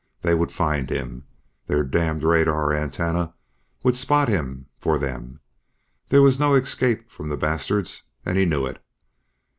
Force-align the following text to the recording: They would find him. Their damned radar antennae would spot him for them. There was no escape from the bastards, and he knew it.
They 0.23 0.33
would 0.33 0.51
find 0.51 0.89
him. 0.89 1.25
Their 1.67 1.83
damned 1.83 2.23
radar 2.23 2.73
antennae 2.73 3.33
would 3.83 3.95
spot 3.95 4.29
him 4.29 4.65
for 4.79 4.97
them. 4.97 5.41
There 6.09 6.23
was 6.23 6.39
no 6.39 6.55
escape 6.55 7.11
from 7.11 7.29
the 7.29 7.37
bastards, 7.37 8.05
and 8.25 8.35
he 8.35 8.45
knew 8.45 8.65
it. 8.65 8.83